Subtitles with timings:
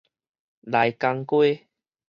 [0.63, 1.67] 內江街